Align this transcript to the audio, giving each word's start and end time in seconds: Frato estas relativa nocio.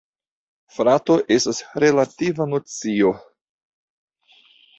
Frato 0.77 1.17
estas 1.35 1.59
relativa 1.83 2.49
nocio. 2.55 3.13